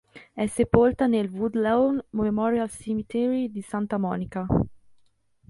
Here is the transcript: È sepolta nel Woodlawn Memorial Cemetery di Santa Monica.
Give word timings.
È 0.33 0.47
sepolta 0.47 1.05
nel 1.05 1.29
Woodlawn 1.29 2.03
Memorial 2.13 2.67
Cemetery 2.71 3.51
di 3.51 3.61
Santa 3.61 3.99
Monica. 3.99 4.47